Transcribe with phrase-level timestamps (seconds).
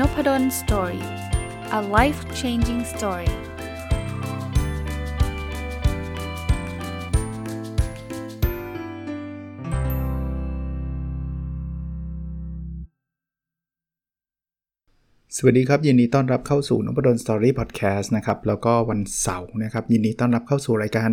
[0.00, 1.04] Nopadol's Story
[1.78, 3.30] a life changing story
[15.36, 21.10] สวัสดีครับ ยินดีต้อนรับเข้าสู่ Nopadol's Story พอดแคสต์นะครับ แล้วก็วันเสาร์นะครับ ยินดีต้อนรับเข้าสู่รายการ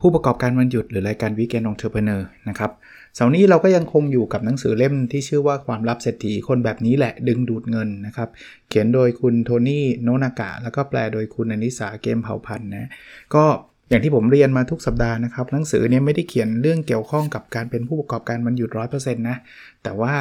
[0.00, 2.70] ผู้ประกอบการวันหยุดหรือรายการ weekend entrepreneur นะครับ
[3.14, 8.28] เสาร์นี้เราก็ยังคงอยู่กับหนังสือเล่มที่ชื่อว่าความลับเศรษฐีคนแบบนี้แหละดึงดูดเงินนะครับ
[8.68, 12.90] เขียนโดยคุณโทนี่โนนากะ แล้วก็แปลโดยคุณอนิสาเกมเผ่าพันธ์นะ
[13.34, 13.44] ก็
[13.88, 19.36] อย่างที่ผมเรียนมาทุกสัปดาห์นะครับหนังสือเนี้ไม่ได้เขียนเรื่องเกี่ยวข้องกับการเป็นผู้ประกอบการมันหยุดร้อยเปอร์เซ็นต์นะ
[19.82, 20.14] แต่ว่า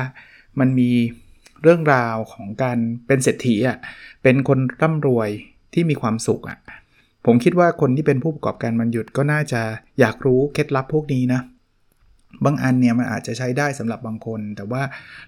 [0.60, 0.92] มันมี
[1.62, 3.78] เรื่องราวของการเป็นเศรษฐีอะ
[4.24, 5.30] เป็นคนร่ำรวย
[5.74, 6.58] ที่มีความสุขอะ
[7.26, 9.62] ผมคิดว่าคนที่เป็นผู้ประกอบการมันหยุดก็น่าจะ
[10.00, 11.42] อยากรู้เคล็ดลับพวกนี้นะ
[12.46, 14.82] บางอันเนี่ยมันอาจจะใช้ได้สำหรับบางคน แต่ว่า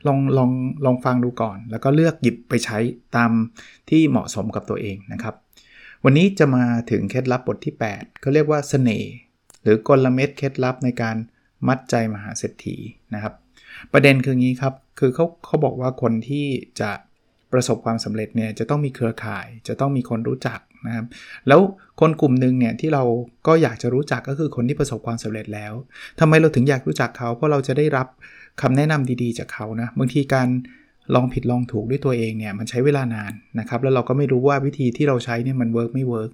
[0.08, 0.52] ลองลอง
[0.86, 2.78] ลองฟังดูก่อน แล้วก็เลือกหยิบไปใช้
[3.16, 3.32] ตาม
[3.90, 5.36] ที่เหมาะสมกับตัวเองนะครับ
[6.04, 9.12] วันนี้จะมาถึงเคล็ดลับบทที่8เขาเรียกว่าสเสน่ห์
[9.64, 11.16] หรือกลเม็ดเคล็ดลับในการ
[11.68, 12.78] มัดใจมหาเศรษฐี
[13.14, 13.34] นะครับ
[13.94, 16.46] ประเด็นคืองี้ครับ คือเขาเขาบอกว่าคนที่
[16.82, 16.92] จะ
[17.52, 21.06] ประสบความสำเร็จเนี่ยจะต้องมีเครือข่าย จะต้องมีคนรู้จัก นะครับ
[21.48, 21.60] แล้ว
[22.00, 23.04] คนกลุ่มหนึ่งเนี่ยที่เรา
[23.48, 25.74] ก็อยากจะรู้จักก็คือคนที่ประสบความสำเร็จแล้ว
[26.20, 28.08] ทำไมเราถึงอยากรู้จักเขา เพราะเราจะได้รับ
[28.62, 30.48] คำแนะนำดีๆจากเขานะบางทีการ
[31.16, 36.30] ลองผิดลองถูกด้วยตัวเองเนี่ยมันใช้เวลานานนะครับแล้วเราก็ไม่รู้ว่าวิธีที่เราใช้เนี่ยมัน work ไม่ work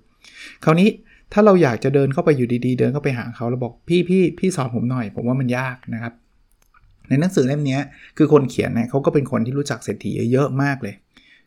[0.63, 0.89] คราวนี้
[1.33, 6.13] ถ้าเราอยากจะเดินเข้าไปอยู่ดีๆ เดินเข้าไปหาเขาแล้วบอกพี่พี่พี่สอนผมหน่อย ผมว่ามันยากนะครับ
[7.09, 7.79] ในหนังสือเล่มนี้
[8.17, 10.95] คือคนเขียนเนี่ยเขาก็เป็นคนที่รู้จักเศรษฐีเยอะมากเลย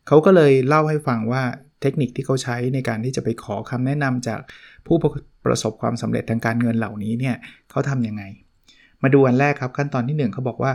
[0.07, 1.43] เขาก็เลยเล่าให้ฟังว่า
[1.81, 4.41] เทคนิคที่เขาใช้ในการที่จะไปขอคำแนะนำจาก
[4.87, 4.97] ผู้
[5.45, 7.37] ประสบความสำเร็จทางการเงินเหล่านี้เนี่ย
[7.71, 8.23] เขาทำยังไง
[9.03, 10.73] มาดูอันแรกครับขั้นตอนที่1เขาบอกว่า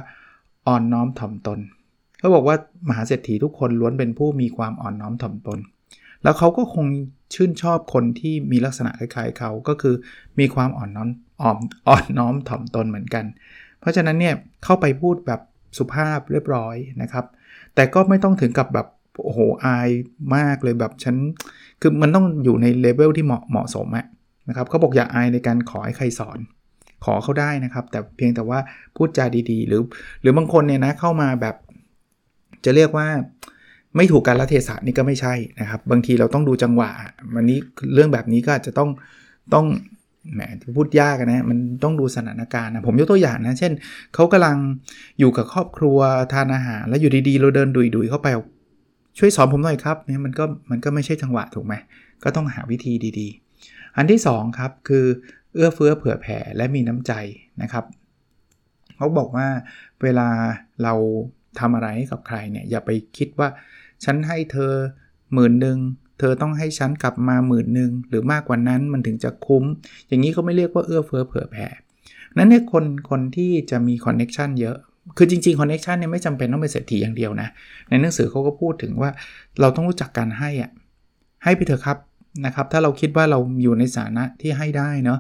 [0.68, 1.60] อ่อนน้อมถ่อมตน
[2.20, 2.56] เขาบอกว่า
[2.88, 5.60] มหาเศรษฐีทุกคนล้วนเป็นผู้มีความอ่อนน้อมถ่อมตน
[6.24, 6.86] แล้วเขาก็คง
[7.34, 9.96] ชื่นชอบคนที่มีลักษณะคล้ายๆเขาก็คือ
[10.40, 11.10] มีความอ่อนน้อม
[11.42, 11.58] อ่อน
[11.88, 13.26] อ่อนน้อมถ่อมตนเหมือนกัน
[13.80, 15.42] เพราะฉะนั้นเนี่ยเข้าไปพูดแบบ
[15.78, 17.26] สุภาพเรียบร้อยนะครับ
[17.76, 18.88] แต่ก็ไม่ต้องถึงกับแบบ
[19.24, 19.90] โอ้โหอาย
[20.36, 21.16] มากเลยแบบฉัน
[21.82, 24.06] คือมันต้องอยู่ในเลเวลที่เหมาะเหมาะสมอะ
[24.50, 26.38] นะครับเขาบอกอย่าอายในการขอให้ใครสอน
[27.06, 28.60] ขอเขาได้นะครับ แต่เพียงแต่ว่า
[28.96, 29.82] พูดจาดีๆ หรือ
[30.22, 31.56] หรือบางคนเนี่ยนะเข้ามาแบบ
[32.66, 33.08] จะเรียกว่า
[33.96, 36.90] ไม่ถูกการละเทศะนี่ก็ไม่ใช่นะครับ บางทีเราต้องดูจังหวะ
[37.36, 37.58] วันนี้
[37.94, 38.90] เรื่องแบบนี้ก็อาจจะต้อง
[39.54, 39.66] ต้อง
[40.34, 40.42] แหม
[40.78, 43.72] พูดยากนะ มันต้องดูสถานการณ์นะผมยกตัวอย่างนะ เช่น
[44.14, 44.58] เขากำลัง
[45.20, 45.98] อยู่กับครอบครัว
[46.34, 48.28] ทานอาหาร แล้วอยู่ดีๆ เราเดินดุยๆเข้าไป
[49.18, 51.74] ช่วยสอนผมหน่อยครับเนี่ยมันก็มันก็ไม่ใช่จังหวะถูกไหม
[52.24, 55.06] ก็ต้องหาวิธีดีๆ อันที่ 2 ครับ คือ
[55.54, 57.14] เอื้อเฟื้อเผื่อแผ่และมีน้ำใจ
[57.62, 57.86] นะครับ
[58.96, 59.48] เขาบอกว่า
[60.02, 60.30] เวลา
[60.84, 60.94] เรา
[61.60, 63.50] ทำอะไรให้กับใครเนี่ยอย่าไปคิดว่า
[64.04, 64.74] ฉันให้เธอ
[65.34, 65.78] หมื่นหนึ่ง
[66.20, 69.64] เธอต้องให้ฉันกลับมาหมื่นหนึ่งหรือมากกว่านั้นมันถึงจะคุ้ม
[70.08, 71.68] อย่างนี้เขาไม่เรียกว่าเอื้อเฟื้อเผื่อแผ่
[72.38, 74.78] นั้นเนี่ยคนคนที่จะมี connection เยอะ
[75.18, 77.48] คือจริงๆ connection เนี่ยไม่จำเป็นต้องเป็นเศรษฐีอย่างเดียวนะ
[77.90, 79.10] ในหนังสือเขาก็พูดถึงว่า
[79.62, 80.72] เราต้องรู้จักการให้อะ
[81.44, 81.98] ให้ไปเถอะครับ
[82.46, 85.20] นะครับ ถ้าเราคิดว่าเราอยู่ในสถานะที่ให้ได้เนาะ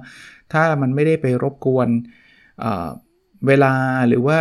[0.53, 1.88] ถ้ามันไม่ได้ไปรบกวน
[2.59, 3.74] เวลา
[4.08, 4.40] หรือว่า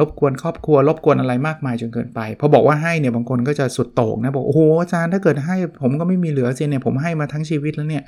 [0.00, 8.04] รบกวนครอบครัว รบกวนอะไรมากมายจนเกินไปพอบอกว่าให้เนี่ยบางคนก็จะสุดโต่งนะบอกโอ้โหอาจารย์ถ้าเกิดให้ผมก็ไม่มีเหลือเลยเนี่ยผมให้มาทั้งชีวิตแล้วเนี่ย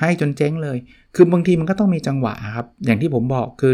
[0.00, 0.78] ให้จนเจ๊งเลย
[1.14, 3.72] คือบางทีมันก็ต้องมีจังหวะครับอย่างที่ผมบอกคือ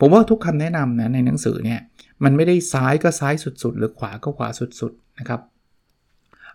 [0.00, 1.80] ผมว่าทุกคำแนะนำนะในหนังสือเนี่ย
[2.24, 4.48] มันไม่ได้ซ้ายก็ซ้ายสุดๆ หรือขวาก็ขวา
[4.80, 5.40] สุดๆนะครับ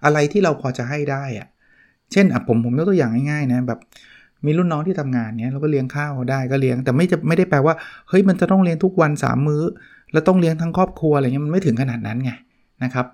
[0.06, 1.48] อะไรที่เราพอจะให้ได้อะ
[2.12, 3.80] เช่นอะผมผมยกตัวอย่างง่ายๆนะแบบ
[4.46, 7.74] มีรุ่นน้องที่ทำงานเนี้ยเราก็เลี้ยงข้าวได้ก็เลี้ยงแต่ไม่จะไม่ได้แปลว่า
[8.10, 9.64] เฮ้ยมันจะต้องเลี้ยงทุกวัน 3 มื้อ
[10.12, 12.32] แล้วต้องเลี้ยงทั้งครอบครัวอะไรเงี้ยมันไม่ถึงขนาดนั้นไง
[12.84, 13.06] นะครับ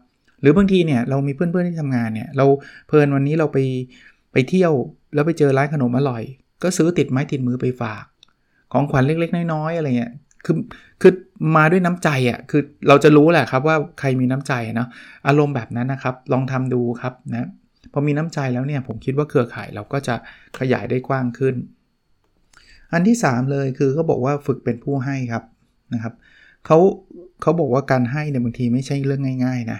[0.41, 2.45] หรือบางทีเนี่ยเรามีเพื่อนๆที่ทำงานเนี่ยเรา
[2.87, 3.57] เพลินวันนี้เราไป
[4.31, 4.73] ไปเที่ยว
[5.13, 6.23] แล้วไปเจอร้านขนมอร่อย
[6.63, 8.03] ก็ซื้อติดไม้ติดมือไปฝาก
[8.73, 10.11] ของขวัญเล็กๆ น้อยๆอะไรเงี้ย
[10.45, 10.55] คือ
[11.01, 11.13] คือ
[11.55, 14.90] มาด้วยน้ำใจอะ่ะคือเราจะรู้แหละครับว่าใครมีน้ำใจเนาะ
[15.28, 17.47] อารมณ์แบบนั้นนะครับลองทำดูครับนะ
[17.93, 20.16] พอมีน้ำใจแล้วเนี่ยผมคิดว่าเครือข่ายเราก็จะ
[20.59, 21.55] ขยายได้กว้างขึ้น
[22.91, 25.43] อันที่ 3 เลยคือเขาบอกว่าฝึกเป็นผู้ให้ครับ
[25.93, 26.13] นะครับ
[26.66, 26.78] เขา
[27.41, 29.79] เขาบอกว่าการให้เนี่ยบางทีไม่ใช่เรื่องง่าย ๆนะ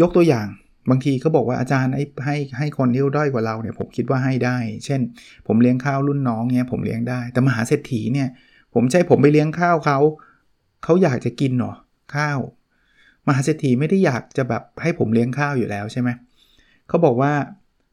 [0.00, 0.46] ยกตัวอย่าง
[0.90, 5.00] บางทีเขาบอกว่าอาจารย์ให้ให้ให้คนที่ด้อยกว่าเราเนี่ยผมคิดว่าให้ได้ เช่น
[5.46, 8.28] ผมเลี้ยงข้าวรุ่นน้องเนี่ยผมเลี้ยงได้ แต่มหาเศรษฐีเนี่ย
[8.74, 9.98] ผมใช้ผมไปเลี้ยงข้าวเขา
[10.84, 11.72] เขาอยากจะกินหรอ
[12.14, 12.38] ข้าว
[13.26, 16.08] มหาเศรษฐีไม่ได้อยากจะแบบให้ผมเลี้ยงข้าวอยู่แล้วใช่ไหม
[16.88, 17.32] เขาบอกว่า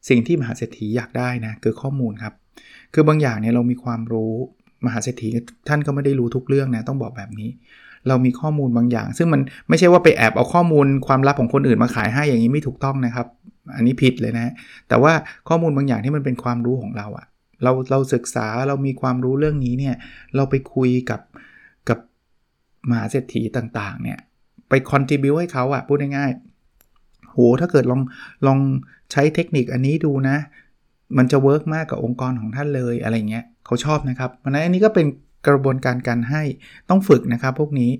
[0.08, 2.34] สิ่งที่มหาเศรษฐีอยากได้นะคือข้อมูลครับ
[2.94, 4.32] คือบางอย่างเนี่ยเรามีความรู้
[4.86, 5.28] มหาเศรษฐี
[5.68, 7.50] ท่านก็ไม่ได้รู้ทุกเรื่องนะต้องบอกแบบนี้
[8.08, 13.26] เรามีข้อมูลบางอย่าง ซึ่งมันไม่ใช่ว่าไปแอบเอาข้อมูลความลับของคนอื่นมาขายให้อย่างนี้ไม่ถูกต้องนะครับ
[13.74, 14.52] อันนี้ผิดเลยนะ
[14.88, 15.12] แต่ว่า
[15.48, 17.26] ข้อมูลบางอย่างที่มันเป็นความรู้ของเราอะ
[17.62, 19.94] เราเราศึกษาเรามีความรู้เรื่องนี้เนี่ย
[20.36, 21.20] เราไปคุยกับ
[21.88, 21.98] กับ
[22.88, 24.18] มหาเศรษฐีต่างๆเนี่ย
[24.68, 28.00] ไปคอนทิบิวให้เขาอะพูดง่ายๆโหถ้าเกิดลอง
[28.46, 28.58] ลอง
[29.12, 30.36] ใช้เทคนิคอันนี้ดูนะ
[31.18, 35.06] มันจะเวิร์กมากกับองค์กรของท่านเลยอะไรเงี้ยเขาชอบนะครับเพราะนั้นอันนี้ก็เป็น
[35.48, 36.42] กระบวนการการให้
[36.88, 37.92] ต้องฝึกนะครับพวกนี้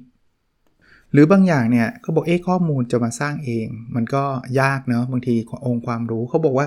[1.12, 4.22] หรือบางอย่างเนี่ยเขาบอกเอ๊ะข้อมูลจะมาสร้างเอง มันก็
[4.60, 5.34] ยากเนาะบางที
[5.66, 6.66] องค์ความรู้เขาบอกว่า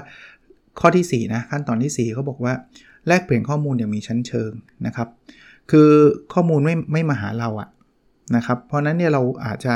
[0.80, 2.54] ข้อที่ 4 นะ ขั้นตอนที่ 4 เขาบอกว่า
[3.08, 4.52] แลกเปลี่ยนข้อมูลอย่างมีชั้นเชิง
[4.86, 5.08] นะครับ
[5.72, 5.90] คือ
[6.34, 7.70] ข้อมูลไม่ไม่มาหาเราอะ
[8.36, 9.74] นะครับ เพราะนั้นเนี่ยเราอาจจะ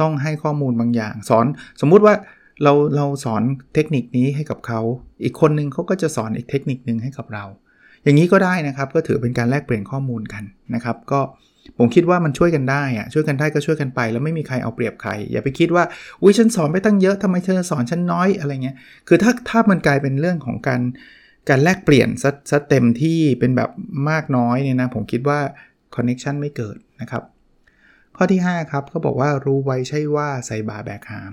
[0.00, 1.46] ต้องให้ข้อมูลบางอย่าง สอน
[1.80, 2.14] สมมุติว่า
[2.62, 3.42] เราเราสอน
[3.74, 4.80] เทคนิคนี้ให้กับเขา
[5.22, 7.44] อีกคนนึงเขาก็จะสอนอีกเทคนิคนึงให้กับเรา
[8.02, 11.20] อย่างนี้ก็ได้นะครับ ก็ถือเป็นการแลกเปลี่ยนข้อมูลกันนะครับ ก็
[11.76, 15.84] ผมคิดว่ามันช่วยกันได้อะช่วยกันได้ก็ช่วยกันไป แล้วไม่มีใครเอาเปรียบใคร อย่าไปคิดว่า
[16.22, 18.76] อุ้ยฉันสอนไปตั้งเยอะทำไมเธอสอนฉันน้อยอะไรเงี้ย
[19.08, 20.80] คือถ้าถ้ามันกลายเป็นเรื่องของการ
[21.48, 22.08] การแลกเปลี่ยน
[22.50, 23.70] ซะเต็มที่เป็นแบบ
[24.10, 25.38] มากน้อยเนี่ยนะผมคิดว่า
[25.94, 27.22] connection ไม่เกิดนะครับ
[28.16, 31.32] ข้อที่ 5 ครับเขาบอกว่ารู้ไว้ใช่ว่าใส่บ่าแบกหาม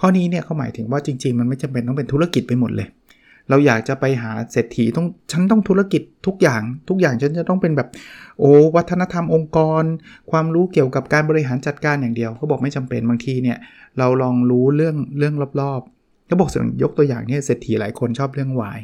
[0.00, 2.88] ข้อนี้เนี่ยเขาหมายถึงว่าจริง ๆ มันไม่จำเป็นต้องเป็นธุรกิจไปหมดเลย
[3.50, 7.88] เราอยากจะไปหาเศรษฐีต้องฉันต้องธุรกิจทุกอย่าง ทุกอย่างฉันจะต้องเป็นแบบ
[8.40, 9.84] โอ้วัฒนธรรมองค์กร
[10.30, 13.58] ความรู้เกี่ยวกับการบริหารจัดการอย่างเดียวเขาบอกไม่จำเป็นบางทีเนี่ย
[13.98, 18.80] เราลองรู้เรื่องเรื่องรอบๆเขาบอกส่วนยกตัวอย่างเนี่ยเศรษฐีหลายคนชอบเรื่องวาย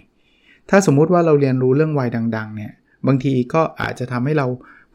[0.71, 2.73] ถ้าสมมุติว่าเราเรียนรู้เรื่องวัยดัง ๆ เนี่ย
[3.07, 4.47] บางทีก็อาจจะทำให้เรา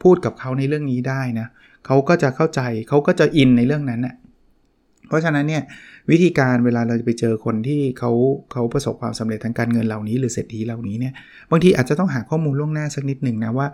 [0.02, 1.46] พูดกับเขาในเรื่องนี้ได้นะ
[1.86, 4.14] เขาก็จะเข้าใจเขาก็จะอินในเรื่องนั้นนะ่ะ
[5.08, 5.62] เพราะฉะนั้นเนี่ย
[6.10, 8.10] วิธีการเวลาเราจะไปเจอคนที่เขา
[8.52, 11.12] เขาประสบความสำเร็จทางการเงินเหล่านี้ หรือเศรษฐีเหล่านี้เนี่ย
[11.50, 13.68] บางทีอาจจะต้องหาข้อมูลล่วงหน้าสักนิดหนึ่งนะว่า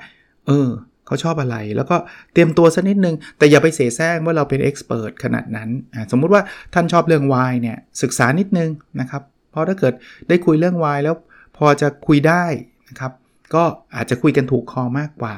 [0.47, 0.69] เออ
[1.07, 1.97] เขาชอบอะไร แล้วก็
[2.33, 5.69] เตรียมตัวสักนิดนึง แต่อย่าไปเสแสร้งว่าเราเป็นเอ็กซ์เพรสขนาดนั้น
[6.13, 6.43] สมมุติว่า
[6.75, 8.71] ท่านชอบเรื่องวายเนี่ยศึกษานิดนึง
[9.01, 9.95] นะครับ เพราะถ้าเกิด
[10.29, 11.15] ได้คุยเรื่องวายแล้ว
[11.57, 12.45] พอจะคุยได้
[12.89, 13.13] นะครับ
[13.55, 13.65] ก็
[13.97, 15.35] อาจจะคุยกันถูกคอมากกว่า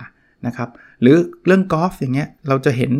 [0.47, 0.69] นะครับ
[1.03, 2.93] หรือเรื่องกอล์ฟอย่างเงี้ยเราจะเห็น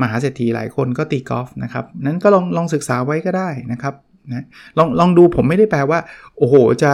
[0.00, 3.94] มหาเศรษฐีหลายคนก็ตีกอล์ฟนะครับ นั้นก็ลองลองศึกษาไว้ก็ได้นะครับ
[4.32, 4.44] นะ
[4.78, 5.98] ลองลองดูผมไม่ได้แปลว่า
[6.38, 6.92] โอ้โหจะ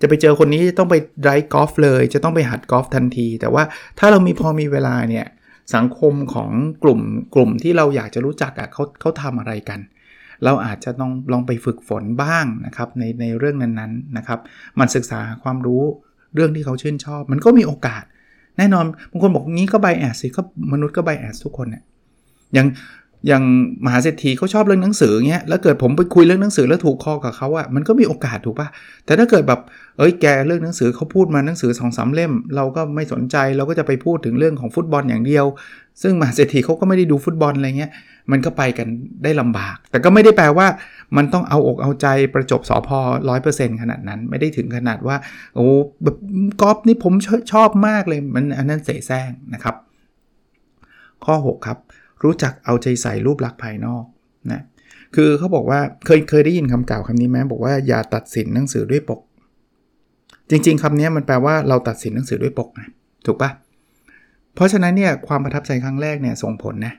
[0.00, 3.62] จะไปเจอคนนี้ต้องไปไดร์กอล์ฟเลย จะต้องไปหัดกอล์ฟทันที แต่ว่า
[3.98, 5.26] ถ้าเรามีพอมีเวลาเนี่ย
[5.74, 6.50] สังคมของ
[6.82, 7.00] กลุ่ม
[7.34, 9.80] กลุ่มที่เราอยากจะรู้จักอะ่ะเขาเขาทำอะไรกัน
[10.44, 14.40] เราอาจจะต้องลองไปฝึกฝนบ้างนะครับในในเรื่องนั้นๆนะครับ
[14.78, 15.82] มันศึกษาความรู้
[16.34, 18.04] เรื่องที่เขาชื่นชอบ มันก็มีโอกาส
[18.58, 21.82] แน่นอนบางคนบอกงี้ก็ไบแอสสิก็มนุษย์ก็ไบแอสทุกคนเนี่ย
[22.54, 22.68] อย่าง
[23.28, 23.44] อย่าง
[23.84, 28.68] มหาเศรษฐีเขาชอบเรื่องหนังสือเงี้ย แล้วเกิดผมไปคุยเรื่องหนังสือแล้วถูกคอกับเขาอะมันก็มีโอกาสถูกปะ
[29.04, 29.60] แต่ถ้าเกิดแบบ
[29.98, 35.44] เอ้ยแกเรื่องหนังสือเขาพูดมาหนังสือสองสาเล่ม เราก็ไม่สนใจเราก็จะไปพูดถึงเรื่องของฟุตบอลอย่างเดียว
[36.02, 37.92] ซึ่งมหาเศรษฐีเขาก็ไม่ได้ดูฟุตบอลอะไรเงี้ย
[38.30, 38.88] มันก็ไปกัน
[39.24, 40.66] ได้ลำบาก แต่ก็ไม่ได้แปลว่า
[41.16, 42.98] มันต้องเอาอกเอาใจประจบสอพอ
[43.28, 45.16] ร้อยเปอร์เซ็นต์ขนาดนั้น ไม่ได้ถึงขนาดว่า
[45.54, 45.66] โอ้
[46.02, 46.16] แบบ
[46.60, 47.12] กอล์ฟนี่ผม
[47.52, 49.74] ชอบมากเลยมันอันนั้นเสแสร้งนะครับ
[51.24, 51.78] ข้อ 6 ครับ
[52.22, 54.04] รู้จักเอาใจใส่รูปลักษณ์ภายนอก
[54.52, 54.62] นะ
[55.14, 59.20] คือเขาบอกว่าเคยเคยได้ยินคำกล่าวคำนี้ไหมบอกว่าอย่าตัดสินหนังสือด้วยปก
[60.50, 62.88] จริง ๆคำนี้มันแปลว่าเราตัดสินหนังสือด้วยปกนะ
[63.26, 63.50] ถูกปะ
[64.54, 66.94] เพราะฉะนั้นเนี่ยความประทับใจครั้งแรกเนี่ยส่งผลนะ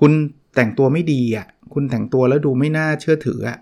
[0.00, 0.12] คุณ
[0.56, 3.58] แต่งตัวไม่ดีอะคุณแต่งตัวแล้วดูไม่น่าเชื่อถืออะ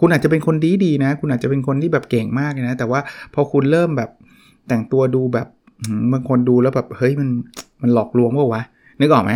[0.00, 3.00] คุณอาจจะเป็นคนดีดีนะ คุณอาจจะเป็นคนที่แบบเก่งมากนะ แต่ว่า
[3.34, 4.10] พอคุณเริ่มแบบ
[4.68, 5.48] แต่งตัวดูแบบ
[6.12, 7.28] บางคนดูแล้วแบบเฮ้ยมัน
[7.82, 8.62] มันหลอกลวงว่าวะ
[9.00, 9.32] นึกออกไหม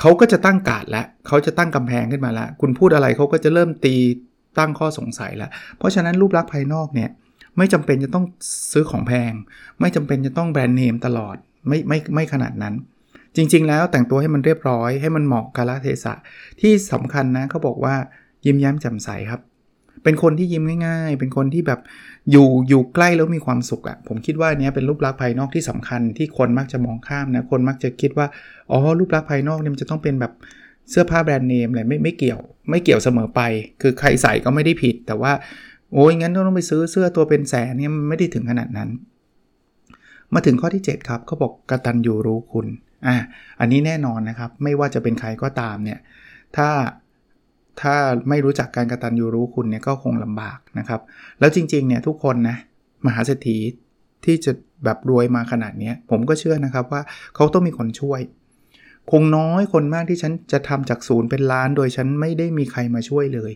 [0.00, 3.96] เขาก็จะตั้งกาดแล้วเขาจะตั้งกำแพงขึ้นมาแล้ว คุณพูดอะไรเขาก็จะเริ่มตี
[4.58, 7.10] ตั้งข้อสงสัยแล้ว เพราะฉะนั้นรูปลักษณ์ภายนอกเนี่ย
[7.58, 8.24] ไม่จำเป็นจะต้อง
[8.72, 9.32] ซื้อของแพง
[9.80, 11.36] ไม่จำเป็นจะต้องแบรนด์เนมตลอด
[11.68, 12.74] ไม่ไม่ไม่ขนาดนั้น
[13.36, 16.14] จริง ๆ แล้วแต่งตัวให้มันเรียบร้อยให้มันเหมาะกาลเทศะ
[16.60, 17.94] ที่สำคัญนะเขาบอกว่า
[18.46, 19.40] ยิ้มแย้มแจ่มใสครับ
[20.04, 21.80] เป็นคนที่ยิ้มง่าย ๆ เป็นคนที่แบบ
[22.30, 28.26] อยู่อยู่ใกล้แล้วมีความสุขอะ่ะผมคิดว่านี้เป็นรูปลักษณ์ภายนอกที่สำคัญที่คนมักจะมองข้ามนะคนมักจะคิดว่า
[28.70, 30.32] อ๋อรูปลักษณ์ภายนอกเนี่ยมันจะต้องเป็นแบบ
[30.90, 32.40] เสื้อผ้าแบรนด์เนมอะไรไม่ไม่เกี่ยว
[32.70, 33.40] ไม่เกี่ยวเสมอไป
[33.82, 35.32] คือใครใส่ก็ไม่ได้ผิด แต่ว่า
[35.92, 38.88] โอ้ยงั้นต้องไปซื้อเสื้อตัวเป็นแสนเนี่ยไม่ได้ถึงขนาดนั้น
[40.34, 42.66] มาถึงข้อที่ 7 ครับเขาบอกกตัญญูรู้คุณ
[43.06, 43.16] อะ
[43.60, 45.98] อันนี้แน่นอนนะครับ ไม่ว่าจะเป็นใครก็ตามเนี่ย
[46.56, 46.68] ถ้า
[47.80, 47.94] ถ้า
[48.28, 51.00] ไม่รู้จักการกระตันยูรู้คุณเนี่ยก็คงลำบากนะครับ
[51.40, 52.56] แล้วจริงๆเนี่ยทุกคนนะ
[53.06, 53.58] มหาเศรษฐี
[54.24, 54.52] ที่จะ
[54.84, 57.02] แบบรวยมาขนาดนี้ผมก็เชื่อนะครับว่า
[57.34, 58.20] เขาต้องมีคนช่วย
[59.10, 63.52] คงน้อยคนมากที่ฉันจะทำจากศูนย์เป็นล้านโดยฉันไม่ได้มีใครมาช่วยเลย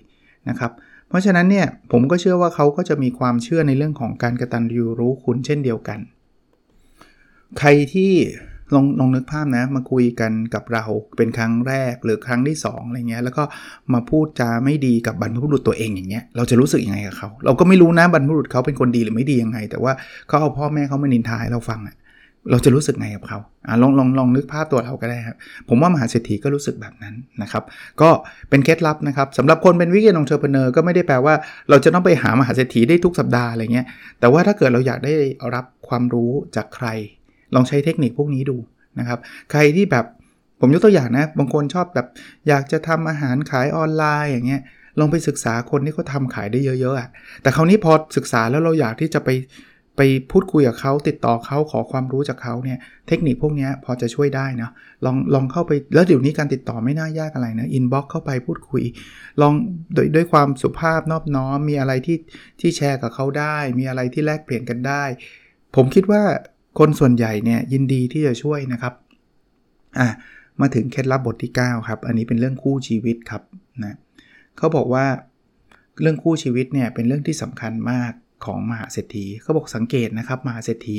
[0.48, 0.72] นะครับ
[1.08, 5.98] เพราะฉะนั้นเนี่ยผมก็เชื่อว่าเขาก็จะมีความเชื่อในเรื่องของการกระตันยูรู้คุณเช่นเดียวกัน
[7.58, 8.12] ใครที่
[8.74, 10.84] ลองลองนึกภาพนะ มาคุยกันกับเรา
[11.16, 13.42] เป็นครั้งแรกหรือครั้งที่2อะไรเงี้ยแล้วก็
[13.94, 19.92] มาพูดจาไม่ดีกับบรรพบุรุษตัวเองอย่างเงี้ยเราจะรู้สึกยังไงกับเขาเราก็ไม่รู้นะบรรพบุรุษเขาเป็นคนดีหรือไม่ดียังไง แต่ว่า
[20.28, 21.96] เขาเอาพ่อแม่เขามานินทาให้เราฟังอะ
[22.50, 25.36] เราจะรู้สึกไงกับเขาอลองลองลองนึกภาพตัวเราก็ได้ครับ
[25.68, 27.62] ผมว่ามหาเศรษฐีก็รู้สึกแบบนั้นนะครับ
[28.00, 28.10] ก็
[28.50, 31.34] เป็นเคล็ดลับนะครับสำหรับคนเป็น weekend entrepreneur ก็ไม่ได้แปลว่า
[31.70, 33.86] เราจะต้องไปหามหาเศรษฐีได้ทุกสัปดาห์อะไรเงี้ย
[34.20, 35.14] แต่ว่าถ้าเกิดเราอยากได้
[35.54, 36.86] รับความรู้จากใคร
[37.54, 38.56] ลองใช้เทคนิคพวกนี้ดู
[38.98, 39.18] นะครับ
[39.50, 40.04] ใครที่แบบ
[40.60, 42.06] ผมยกตัวอย่างนะ บางคนชอบแบบ
[42.48, 44.62] อยากจะทำอาหารขายออนไลน์อย่างเงี้ย
[44.98, 47.08] ลองไปศึกษาคนที่เขาทำขายได้เยอะๆอะ
[47.42, 49.30] แต่คราวนี้พอศึกษาแล้วเราอยากที่จะไป
[49.96, 50.00] ไป
[50.32, 52.78] พูดคุยกับเขาติดต่อเขาขอความรู้จากเขาเนี่ย
[53.08, 54.70] เทคนิคพวกนี้พอจะช่วยได้นะ
[55.04, 58.82] ลองลองเข้าไปแล้วเดี๋ยวนี้การติดต่อไม่น่ายากอะไรนะอินบ็อกเข้าไปพูดคุย
[59.40, 59.52] ลอง
[59.94, 62.18] โดยด้วยความสุภาพนอบน้อม มีอะไรที่
[62.60, 65.02] ที่แชร์กับเขาได้ มีอะไรที่แลกเปลี่ยนกันได้
[65.76, 66.22] ผมคิดว่า
[66.78, 68.94] คนส่วนใหญ่เนี่ยยินดีที่จะช่วยนะครับ
[69.98, 70.08] อะ
[70.60, 73.42] มาถึงเคล็ดลับบทที่ 9 ครับ อันนี้เป็นเรื่องคู่ชีวิตครับ
[73.84, 73.96] นะ
[74.56, 75.06] เขาบอกว่า
[76.00, 78.12] เรื่องคู่ชีวิตเนี่ยเป็นเรื่องที่สำคัญมาก
[78.44, 80.98] ของมหาเศรษฐีเขาบอกสังเกตนะครับมหาเศรษฐี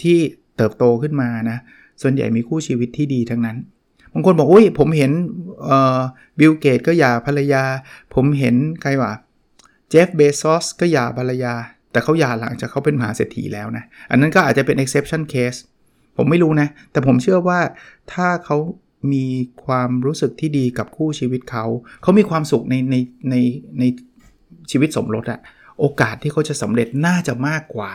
[0.00, 0.18] ที่
[0.56, 1.58] เติบโตขึ้นมานะ
[2.02, 3.56] ส่วนใหญ่มีคู่ชีวิตที่ดีทั้งนั้น
[4.12, 5.12] บางคนบอกอุ้ยผมเห็น
[6.38, 7.64] บิลเกตก็หย่าภรรยา
[8.14, 9.12] ผมเห็นใครวะ
[9.88, 11.54] เจฟเบซอสก็หย่าภรรยา
[11.92, 15.58] แต่เขาหย่าหลังจากเขาเป็นมหาเศรษฐีแล้วนะ อันนั้นก็อาจจะเป็น exception case
[16.16, 17.60] ผมไม่รู้นะ แต่ผมเชื่อว่า
[18.12, 18.56] ถ้าเขา
[19.12, 19.24] มี
[19.66, 21.64] ความรู้สึกที่ดีกับคู่ชีวิตเขา
[22.02, 22.96] เขามีความสุขในใน
[23.30, 23.34] ใน
[23.78, 23.84] ใน
[24.70, 25.40] ชีวิตสมรสอะ
[25.80, 27.90] โอกาสที่เขาจะสำเร็จน่าจะมากกว่า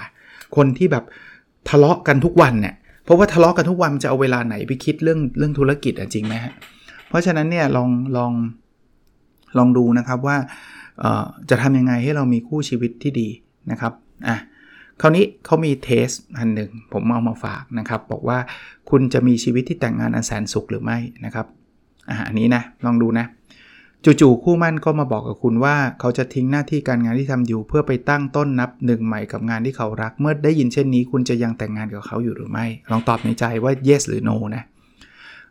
[0.55, 1.03] คนที่แบบ
[1.69, 6.53] ทะเลาะกันทุกวันเนี่ยเพราะว่าทะเลาะกันทุกวันจะเอาเวลาไหนไปคิดเรื่องเรื่องธุรกิจอะจริงไหมฮะ
[7.09, 8.31] เพราะฉะนั้นเนี่ยลองลอง
[9.57, 10.37] ลองดูนะครับว่า
[11.49, 13.29] จะทำยังไงให้เรามีคู่ชีวิตที่ดี
[13.71, 13.93] นะครับ
[14.27, 14.37] อะ
[15.01, 18.37] คราวนี้เขามีเทสอันหนึ่งผมเอามาฝากนะครับ บอกว่า
[18.89, 21.45] คุณจะมีชีวิตที่แต่งงานอันแสนสุขหรือไม่นะครับ
[22.27, 23.25] อันนี้นะลองดูนะ
[24.05, 34.63] จู่ๆคู่มั่นก็มาบอกกับคุณว่าเขาจะทิ้งหน้าที่การงานที่ทำอยู่ เพื่อไปตั้งต้นนับหนึ่งใหม่กับงานที่เขารัก เมื่อได้ยินเช่นนี้ คุณจะยังแต่งงานกับเขาอยู่หรือไม่ ลองตอบในใจว่า yes หรือ no นะ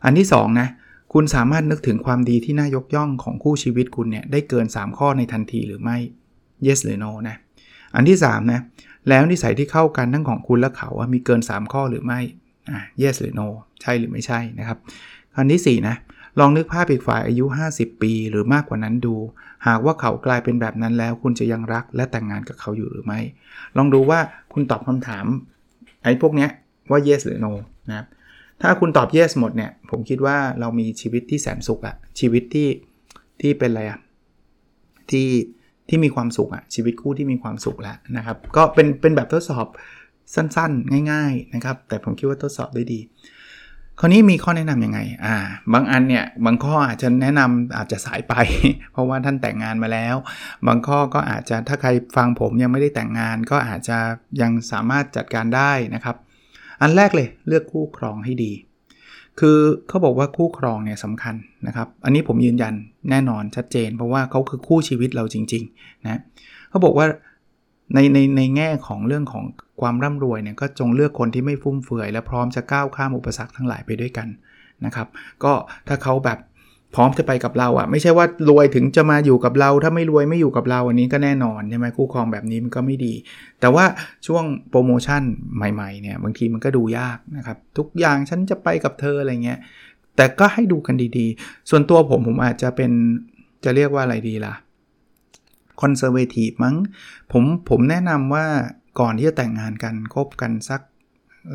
[0.03, 0.67] อันที่2นะ
[1.13, 5.97] คุณสามารถนึกถึงความดีที่น่ายกย่องของคู่ชีวิตคุณเนี่ยได้เกิน 3 ข้อในทันทีหรือไม่
[6.65, 7.35] yes หรือ no นะ
[7.95, 8.61] อันที่3นะ
[9.09, 12.19] แล้วนิสัยที่เข้ากันทั้งของคุณและเขาว่ามีเกิน 3 ข้อหรือไม่
[12.69, 13.47] อ่า yes หรือ no
[13.81, 14.77] ใช่หรือไม่ใช่นะครับ
[15.35, 15.95] อันที่4นะ
[16.39, 19.15] ลองนึกภาพอีกฝ่ายอายุ 50 ปีหรือมากกว่านั้นดู
[19.67, 23.19] หากว่าเขากลายเป็นแบบนั้นแล้ว คุณจะยังรักและแต่งงานกับเขาอยู่หรือไม่
[23.77, 24.19] ลองดูว่า
[24.53, 25.25] คุณตอบคำถาม
[26.03, 26.47] ไอ้พวกนี้
[26.91, 27.51] ว่า yes หรือ no
[27.89, 28.05] นะครับ
[28.61, 32.69] ถ้าคุณตอบ yes หมดเนี่ย ผมคิดว่าเรามีชีวิตที่แสนสุขอะชีวิตที่
[33.41, 33.99] ที่เป็นอะไรอะ
[35.11, 35.27] ที่
[35.91, 39.65] ที่มีความสุขอะชีวิตคู่ที่มีความสุขแล้วนะครับ ก็เป็นเป็นแบบทดสอบ
[40.35, 42.99] สั้นๆ ง่าย ๆนะครับ แต่ผมคิดว่าทดสอบได้ดี
[43.99, 45.35] คราวนี้มีข้อแนะนํำยังไงอ่า
[45.73, 48.33] บางอันเนี่ยบางข้ออาจจะแนะนำอาจจะสายไป
[48.91, 50.15] เพราะว่าท่านแต่งงานมาแล้ว
[50.67, 53.97] บางข้อก็อาจจะถ้าใครฟังผมยังไม่ได้แต่งงาน ก็อาจจะ
[54.41, 56.15] ยังสามารถจัดการได้นะครับ
[56.81, 58.51] อันแรกเลยเลือกคู่ครองให้ดี
[59.39, 59.57] คือ
[59.87, 61.35] เขาบอกว่าคู่ครองเนี่ยสำคัญ
[61.67, 62.73] นะครับ อันนี้ผมยืนยัน
[63.09, 66.19] แน่นอนชัดเจน เพราะว่าเขาคือคู่ชีวิตเราจริงๆนะ
[66.69, 67.07] เขาบอกว่า
[67.93, 69.43] ในในในแง่ของเรื่องของ
[69.81, 74.27] ความร่ำรวยเนี่ยก็จงเลือกคนที่ไม่ฟุ่มเฟือย และพร้อมจะก้าวข้ามอุปสรรคทั้งหลายไปด้วยกัน
[74.85, 75.07] นะครับ
[75.43, 75.53] ก็
[75.87, 76.39] ถ้าเขาแบบ
[76.95, 83.13] พร้อมจะไปกับเราอะ่ะ ไม่ใช่ว่ารวยถึงจะมาอยู่กับเรา ถ้าไม่รวยไม่อยู่กับเราอันนี้ก็แน่นอนใช่ไหมคู่ครองแบบนี้มันก็ไม่ดี
[83.59, 83.85] แต่ว่า
[84.27, 85.21] ช่วงโปรโมชั่น
[85.55, 89.59] ใหม่ๆเนี่ยบางทีมันก็ดูยากนะครับ ทุกอย่างฉันจะไปกับเธออะไรเงี้ย
[90.15, 92.91] แต่ก็ให้ดูกันดีๆ ส่วนตัวผมผมอาจจะเป็น
[93.63, 94.53] จะเรียกว่าอะไรดีล่ะ
[95.81, 96.75] คอนเซอร์เวทีฟมั้ง
[97.31, 98.45] ผมผมแนะนำว่า
[98.99, 100.81] ก่อนที่จะแต่งงานกันคบกันสัก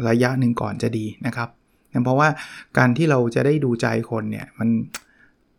[0.08, 1.48] ระยะหนึ่งก่อนจะดีนะครับ
[2.04, 2.28] เพราะว่า
[2.78, 4.68] การที่เราจะได้ดูใจคนเนี่ยมัน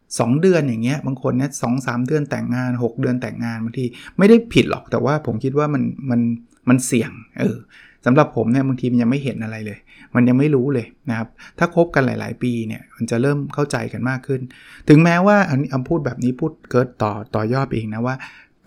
[0.10, 3.86] 2 เดือนอย่างเงี้ยบางคนเนี่ยสองสเดือนแต่งงาน 6 เดือนแต่งงานบางที
[4.18, 6.22] ไม่ได้ผิดหรอกแต่ว่าผมคิดว่ามันมัน
[6.70, 7.58] มันเสี่ยงเออ
[8.06, 9.80] สำหรับผมเนี่ยบางทีมันยังไม่เห็นอะไรเลย
[10.16, 11.28] มันยังไม่รู้เลยนะครับ
[11.60, 14.42] ถ้าคบกันหลาย ๆ ปีเนี่ยมันจะเริ่มเข้าใจกันมากขึ้น
[14.90, 18.16] ถึงแม้ว่าอันนี้อพูดแบบนี้พูดเกิดต่อต่อยอดเองนะว่า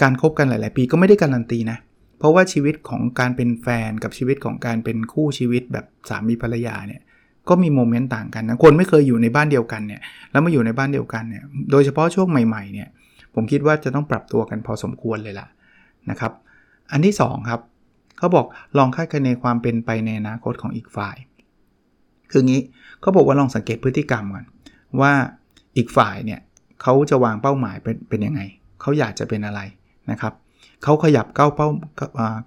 [0.02, 1.78] การครบกันหลาย ๆ ปีก็ไม่ได้การันตีนะ
[2.18, 7.00] เพราะว่าชีวิตของการเป็นแฟนกับชีวิตของการเป็นคู่ชีวิตแบบสามีภรรยาเนี่ย
[7.50, 12.88] ก็มีโมเมนต์ต่างกันนะคนไม่เคยอยู่ในบ้านเดียวกันเนี่ยแล้วมาอยู่ในบ้านเดียวกันเนี่ยโดยเฉพาะช่วงใหม่ๆเนี่ย
[13.34, 15.46] ผมคิดว่าจะต้องปรับตัวกันพอสมควรเลยล่ะ
[16.10, 16.32] นะครับ
[16.92, 17.60] อันที่ 2 ครับ
[18.18, 18.46] เขาบอก
[18.78, 21.16] ลองคาดคะเนความเป็นไปในอนาคตของอีกฝ่าย
[22.30, 22.60] คืองี้
[23.00, 24.44] เขาบอกว่าลองสังเกตพฤติกรรมก่อน
[25.00, 25.12] ว่า
[25.76, 26.40] อีกฝ่ายเนี่ย
[26.82, 28.40] เขาจะวางเป้าหมายเป็นเป็นยังไง
[28.80, 29.60] เขาอยากจะเป็นอะไร
[30.10, 30.32] นะครับ
[30.82, 31.68] เขาขยับเก้าเป้า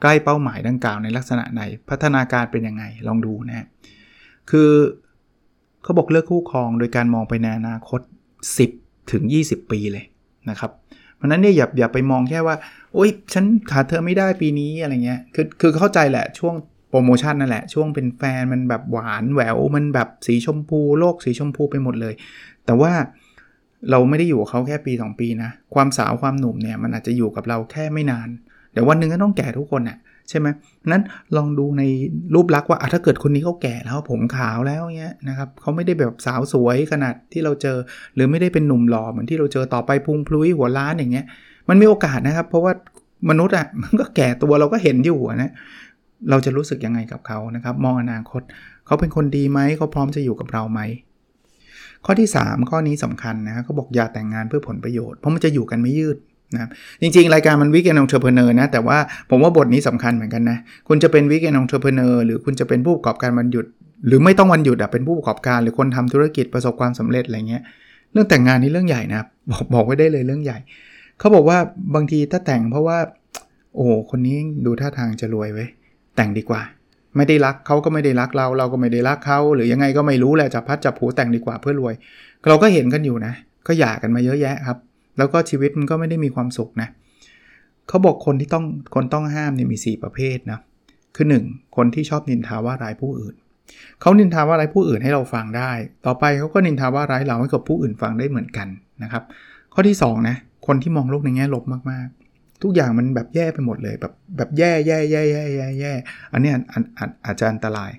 [0.01, 3.67] ใกล้เป้าหมายดังกล่าวในลักษณะไหนพัฒนาการเป็นยังไงลองดูนะ
[4.51, 4.71] คือ
[5.83, 8.01] เขาบอกเลือกคู่ครองโดยการมองไปในอนาคต
[8.55, 10.05] 10 ถึง 20 ปีเลย
[10.50, 10.71] นะครับ
[11.15, 12.55] เพราะนั้นเนี่ยอย่าอย่าไปมองแค่ว่า
[12.93, 16.55] โอ๊ยฉันขาดเธอไม่ได้ปีนี้อะไรเงี้ย คือคือเข้าใจแหละช่วง
[16.89, 22.13] โปรโมชั่นนั่นแหละ ช่วงเป็นแฟนมันแบบหวานแหววมันแบบสีชมพูโลกสีชมพูไปหมดเลย
[22.65, 22.91] แต่ว่า
[23.89, 28.29] เราไม่ได้อยู่กับเขาแค่ปี 2 ปีนะ ความสาวความหนุ่มเนี่ยมันอาจจะอยู่กับเราแค่ไม่นาน
[28.71, 29.97] เดี๋ยววันหนึ่งก็ต้องแก่ทุกคนน่ะ
[30.30, 30.48] ใช่ไหม
[30.92, 31.03] นั้น
[31.38, 31.84] ลองดูใน
[32.36, 37.77] รูปลักษณ์ว่าถ้าเกิดคนนี้เขาแก่แล้วผมขาวแล้วเงี้ยนะครับเขาไม่ได้แบบสาวสวยขนาดที่เราเจอ
[38.15, 41.25] หรือไม่ได้เป็นหนุ่มหล่อเหมือนที่เราเจอต่อไปพุงพลุ้ยหัวล้านอย่างเงี้ย
[41.70, 42.74] มันมีโอกาสนะครับ เพราะว่า
[43.30, 45.51] มนุษย์อะมันก็แก่ตัวเราก็เห็นอยู่นะ
[46.30, 48.42] เราจะรู้สึกยังไงกับเขานะครับ มองอนาคต
[48.86, 50.82] เขาเป็นคนดีไหมเขาพร้อมจะอยู่กับเราไหม
[52.06, 56.18] ข้อที่ 3 ข้อนี้สำคัญนะเขาบอกอย่าแต่งงานเพื่อผลประโยชน์เพราะมันจะอยู่กันไม่ยืด
[56.55, 56.67] นะ
[57.01, 58.98] จริงๆ รายการมัน weekend entrepreneur นะ แต่ว่า
[59.29, 60.57] ผมว่าบทนี้สำคัญเหมือนกันนะ
[60.88, 63.65] คุณจะเป็น weekend entrepreneur หรือคุณจะเป็นผู้ประกอบการวันหยุด
[64.07, 67.63] หรือไม่ต้องวันหยุดอะเป็นผู้ประกอบการหรือคนทำธุรกิจประสบความสำเร็จอะไรเงี้ย
[68.12, 70.57] เรื่องแต่งงานนี่เรื่องใหญ่นะบอกบอกไว้ได้เลยเรื่องใหญ่
[71.19, 71.57] เขาบอกว่า
[71.95, 72.98] บางทีถ้าแต่งเพราะว่า
[73.75, 75.65] โอ้คนนี้ดูท่าทางจะรวยไว้
[76.15, 76.62] แต่งดีกว่า
[77.15, 81.93] ไม่ได้รักเขาก็ไม่ได้รักเรา เราก็ไม่ได้รักเขาหรือยังไงก็ไม่รู้แหละจับพัดจับผูแต่งดีกว่าเพื่อรวย
[82.48, 83.33] เราก็เห็นกันอยู่นะ
[83.67, 84.77] ก็หย่ากันมาเยอะแยะครับ
[85.17, 86.89] แล้วก็ชีวิตมันก็ไม่ได้มีความสุขนะ
[87.88, 88.65] เขาบอกคนที่ต้อง
[88.96, 90.60] คนต้องห้ามเนี่ยมี 4 ประเภทนะ
[91.15, 93.36] คือ 1 คนที่ชอบนินทาว่าร้ายผู้อื่น
[94.01, 95.72] เขานินทาว่าร้ายผู้อื่นให้เราฟังได้
[96.05, 98.67] ต่อไปเขาก็นินทาว่าร้ายเราให้กับผู้อื่นฟังได้เหมือนกัน
[99.03, 99.24] นะครับ
[99.74, 100.36] ข้อที่2นะ
[100.67, 105.93] คนที่มองโลกในแง่ลบมากๆ ทุกอย่างมันแบบแย่ไปหมดเลยแบบแบบแย่แย่แย่แย่แย่แย่
[106.34, 106.84] อันนี้อัน
[107.25, 107.91] อาจจะอันตราย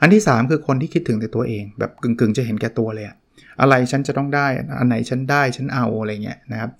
[0.00, 3.16] อันที่ 3 คือคนที่คิดถึงแต่ตัวเอง แบบกึ่งๆ จะเห็นแก่ตัวเลยอะ
[3.60, 4.46] อะไรฉันจะต้องได้
[4.78, 6.70] อันไหนฉันได้ฉันเอาอะไรเงี้ยนะครับ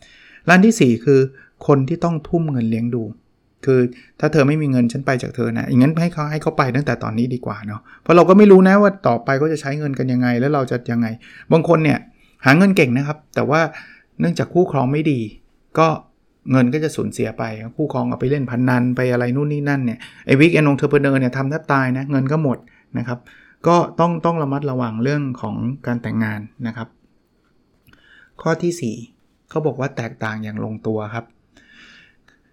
[0.48, 1.20] ร้านที่ 4 คือ
[1.66, 3.02] คนที่ต้องทุ่มเงินเลี้ยงดู
[3.64, 3.80] คือ
[4.20, 11.06] ถ้าเธอไม่มีเงินฉันไปจากเธอนะอย่างนั้นให้เขาให้เขาไปตั้งแต่ตอนนี้ดีกว่าเนาะเพราะเราก็ไม่รู้นะว่าต่อไปก็จะใช้เงินกันยังไง แล้วเราจะยังไง
[11.52, 11.98] บางคนเนี่ย
[12.44, 13.60] หาเงินเก่งนะครับ แต่ว่า
[14.20, 15.20] เนื่องจากคู่ครองไม่ดี
[15.78, 15.88] ก็
[16.52, 17.44] เงินก็จะสูญเสียไป
[17.76, 22.58] คู่ครองเอาไปเล่นพันนันไปอะไรนู่นนี่นั่นเนี่ยไอ้วิกแอนนงเทอร์เพเนอร์เนี่ยทำแทบตายนะเงินก็หมด
[22.98, 23.18] นะครับ
[23.66, 26.88] ก็ต้องต้องระมัดระวังเรื่องของการแต่งงานนะครับ
[28.42, 31.24] ข้อที่ 4เขาบอกว่าแตกต่างอย่างลงตัวครับ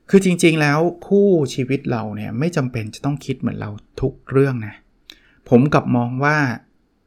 [0.10, 3.69] คือจริงๆแล้วคู่ชีวิตเราเนี่ยไม่จำเป็นจะต้องคิดเหมือนเรา
[4.02, 4.76] ทุกเรื่องนะ
[5.50, 6.38] ผมกลับมองว่า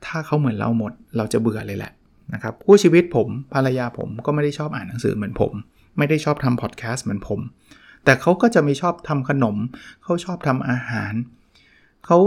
[0.07, 1.93] ถ้าเขาเหมือนเราหมดเราจะเบื่อเลยแหละ
[2.35, 5.53] นะครับคู่ชีวิตผมภรรยาผมก็ไม่ได้ชอบอ่านหนังสือเหมือนผม
[5.99, 7.41] ไม่ได้ชอบทำพอดแคสต์เหมือนผม
[8.05, 9.57] แต่เขาก็จะไม่ชอบทำขนม
[10.03, 11.13] เขาชอบทำอาหาร
[12.07, 12.19] เขา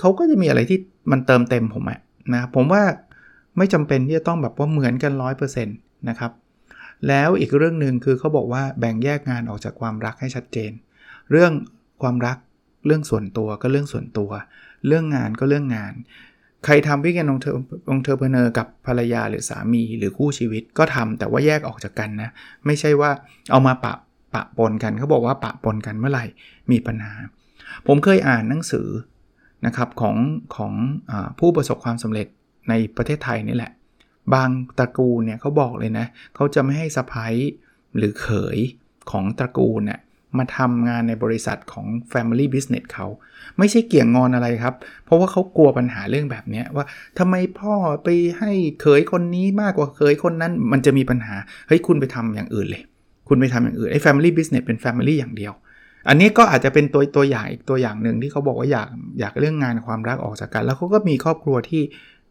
[0.00, 0.78] เขาก็จะมีอะไรที่
[1.10, 2.00] มันเติมเต็มผมอะ
[2.34, 2.82] นะผมว่า
[3.58, 5.12] ไม่จำเป็นที่จะต้องแบบว่าเหมือนกัน
[5.60, 6.32] 100%นะครับ
[7.08, 10.72] แล้วอีกเรื่องหนึ่งคือเขาบอกว่าแบ่งแยกงานออกจากความรักให้ชัดเจน
[11.30, 11.52] เรื่อง
[12.02, 12.36] ความรัก
[12.86, 14.30] เรื่องส่วนตัวก็เรื่องส่วนตัว
[14.86, 15.92] เรื่องงานก็เรื่องงาน
[16.64, 22.30] ใครทำ weekend entre entrepreneur กับภรรยาหรือสามีหรือคู่ชีวิตก็ทำแต่ว่าแยกออกจากกันนะ
[22.66, 23.10] ไม่ใช่ว่า
[23.50, 23.94] เอามาปะ
[24.34, 26.24] ปะปนกันเขาบอกว่าปะปนกันเมื่อไหร่
[26.70, 27.12] มีปัญหา
[27.86, 28.88] ผมเคยอ่านหนังสือ
[29.66, 30.16] นะครับของ
[30.56, 30.72] ของ
[31.10, 32.26] อผู้ประสบความสำเร็จ
[32.68, 33.72] ในประเทศไทยนี่แหละ
[34.34, 37.34] บางตระกูลเนี่ยเขาบอกเลยนะเขาจะไม่ให้สะพ้าย
[37.96, 38.58] หรือเขย
[39.10, 40.00] ของตระกูลเนี่ย
[40.38, 43.06] มาทำงานในบริษัทของ Family Business เขา
[43.58, 46.84] ไม่ใช่เกี่ยงงอนอะไรครับ เพราะว่าเขากลัวปัญหาเรื่องแบบนี้ว่า
[47.18, 51.36] ทำไมพ่อไปให้เขยคนนี้มากกว่าเขยคนนั้น มันจะมีปัญหา
[51.68, 52.82] เฮ้ย คุณไปทำอย่างอื่นเลย
[53.28, 55.52] คุณไปทำอย่างอื่นไอ้ Family Business เป็น Family อย่างเดียว
[56.08, 58.88] อันนี้ก็อาจจะเป็นตัวตัวอย่างอีกตัวอย่างหนึ่งที่เขาบอกว่าอยาก
[59.20, 61.82] อยากเรื่องงานความรักออกจากกัน แล้วเขาก็มีครอบครัวที่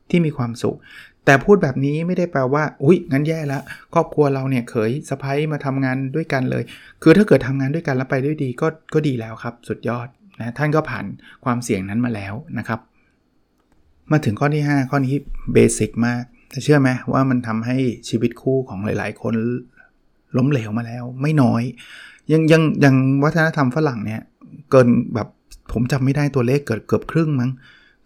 [0.10, 0.78] ที่มีความสุข
[1.26, 3.62] แต่พูดแบบนี้ไม่ได้แปลว่า อุ้ยงั้นแย่แล้ว
[3.94, 6.64] ครอบครัวเราเนี่ยเขยสะพ้ายมาทำงานด้วยกันเลย
[7.02, 10.08] คือถ้าเกิดทำงานด้วยกันแล้วไปด้วยดีก็ก็ดีแล้วครับ สุดยอด
[10.40, 11.06] นะท่านก็ผ่าน
[11.46, 12.80] ความเสี่ยงนั้นมาแล้วนะครับ
[14.12, 15.16] มาถึงข้อที่ 5 ข้อนี้
[15.54, 16.24] เบสิกมาก
[16.64, 17.78] เชื่อไหมว่ามันทำให้
[18.10, 19.34] ชีวิตคู่ของหลาย ๆ คน
[20.38, 21.64] ล้มเหลวมาแล้ว ไม่น้อย
[22.32, 24.22] ยังยังยังวัฒนธรรมฝรั่งเนี่ย
[24.72, 25.28] เกินแบบ
[25.72, 27.52] ผมจำไม่ได้ตัวเลขเกิดเกือบครึ่งมั้ง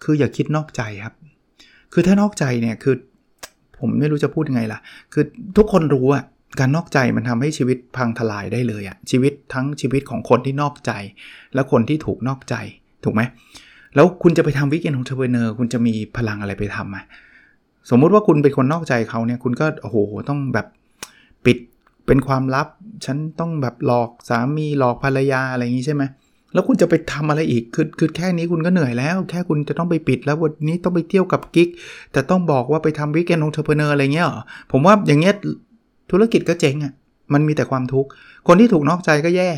[0.03, 1.15] คืออย่าคิดนอกใจครับ
[1.93, 2.95] คือถ้านอกใจเนี่ยคือ
[3.79, 4.79] ผมไม่รู้จะพูดยังไงล่ะ
[5.13, 5.23] คือ
[5.57, 6.23] ทุกคนรู้อะ
[6.59, 10.91] การนอกใจมันทำให้ชีวิตพังทลายได้เลยอะชีวิตทั้งชีวิตของคนที่นอกใจ
[11.53, 12.55] และคนที่ถูกนอกใจ
[13.03, 13.21] ถูกไหม
[13.95, 17.03] แล้วคุณจะไปทำ weekend entrepreneur คุณจะมีพลังอะไรไปทำอะ
[17.89, 19.97] สมมุติว่าคุณเป็นคนนอกใจเขาเนี่ยคุณก็โอ้โห
[20.29, 20.67] ต้องแบบ
[21.45, 21.57] ปิด
[22.07, 22.67] เป็นความลับ
[23.05, 26.03] ฉันต้องแบบหลอกสามีหลอกภรรยาอะไรอย่างนี้ใช่ไหม
[26.53, 31.69] แล้วคุณจะไปทำอะไรอีก คือคือแค่นี้คุณก็เหนื่อยแล้ว แค่คุณจะต้องไปปิดแล้ววันนี้ต้องไปเที่ยวกับกิ๊ก
[32.11, 34.27] แต่ต้องบอกว่าไปทำ weekend entrepreneur อะไรเงี้ย
[34.71, 35.33] ผมว่าอย่างเงี้ย
[36.11, 36.93] ธุรกิจก็เจ๊งอะ่ะ
[37.33, 38.09] มันมีแต่ความทุกข์
[38.47, 39.49] คนที่ถูกนอกใจก็แย่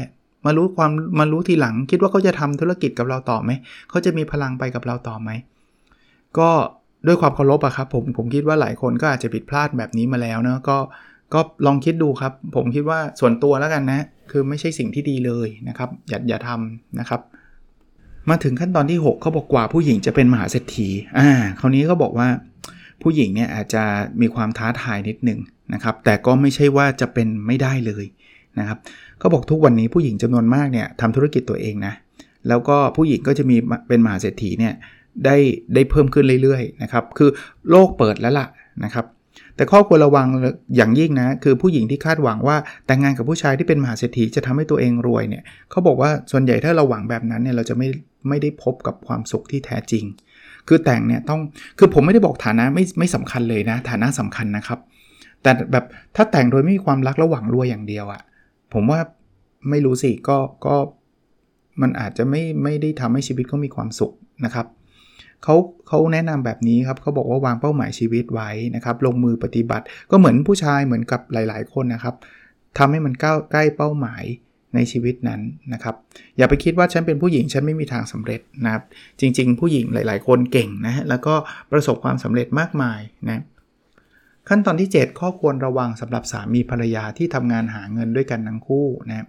[0.46, 3.52] มารู้ความมารู้ทีหลัง คิดว่าเขาจะทำธุรกิจกับเราต่อไหม
[3.90, 5.30] เขาจะมีพลังไปกับเราต่อไหม
[6.38, 6.50] ก็
[7.08, 10.78] ด้วยความเคารพอะครับผมผมคิดว่าหลายคนก็อาจจะผิดพลาดแบบนี้มาแล้วเนาะก็
[11.34, 17.22] ก็ลองคิดดูครับ ผมคิดว่าส่วนตัวแล้วกันนะ คือไม่ใช่สิ่งที่ดีเลยนะครับ อย่าอย่าทำนะครับ
[18.30, 22.28] มาถึงขั้นตอนที่ 6เขาบอกกว่าผู้หญิงจะเป็นมหาเศรษฐีอ่าคราวนี้เขาบอกว่า
[23.02, 23.84] ผู้หญิงเนี่ยอาจจะ
[24.22, 25.39] มีความท้าทายนิดหนึ่ง
[25.74, 28.06] นะครับ แต่ก็ไม่ใช่ว่าจะเป็นไม่ได้เลย
[28.60, 28.78] นะครับ
[29.19, 31.93] เขาบอกทุกวันนี้ผู้หญิงจำนวนมากเนี่ยทำธุรกิจตัวเองนะ
[32.48, 33.56] แล้วก็ผู้หญิงก็จะมี
[33.88, 34.74] เป็นมหาเศรษฐีเนี่ย
[35.26, 35.36] ได้
[35.74, 37.30] ได้เพิ่มขึ้นเรื่อยๆนะครับ คือ
[37.69, 38.48] โลกเปิดแล้วล่ะ
[38.84, 39.06] นะครับ
[39.56, 40.28] แต่ข้อควรระวัง
[40.76, 47.88] อย่างยิ่งนะ คือผู้หญิงที่คาดหวังว่าแต่งงานกับผู้ชายที่เป็นมหาเศรษฐีจะทำให้ตัวเองรวยเนี่ยเขาบอกว่าส่วนใหญ่ถ้าเราหวังแบบนั้นเนี่ยเราจะไม่
[48.30, 50.06] ไม่ได้พบกับความสุขที่แท้จริง
[50.67, 51.39] คือแต่งเนี่ยต้อง
[51.80, 54.80] คือผมไม่ได้บอกฐานะไม่ไม่สำคัญเลยนะ ฐานะสำคัญนะครับ
[55.43, 58.22] แต่แบบถ้าแต่งโดยไม่มีความรักแล้วหวังรวยอย่างเดียวอะ
[58.74, 59.00] ผมว่า
[59.69, 60.76] ไม่รู้สิก็ก็
[61.82, 64.13] มันอาจจะไม่ไม่ได้ทำให้ชีวิตเขามีความสุข
[64.46, 64.65] นะครับ
[65.44, 65.56] เขา
[65.88, 72.16] เขาแนะนำแบบนี้ครับเขาบอกว่าวางเป้าหมายชีวิตไว้นะครับลงมือปฏิบัติ ก็เหมือนผู้ชายเหมือนกับหลาย ๆ คนนะครับ
[72.78, 74.24] ทำให้มันก้าวใกล้เป้าหมาย
[74.76, 75.42] ในชีวิตนั้น
[75.74, 75.96] นะครับ
[76.38, 78.84] อย่าไปคิดว่าฉันเป็นผู้หญิงฉันไม่มีทางสำเร็จนะครับ
[79.20, 81.34] จริง ๆ ผู้หญิงหลาย ๆ คนเก่งนะฮะแล้วก็
[81.72, 83.42] ประสบความสำเร็จมากมายนะ
[84.50, 89.28] ขั้นตอนที่ 7 ข้อควรระวังสำหรับสามีภรรยาที่ทำงานหาเงินด้วยกันทั้งคู่นะ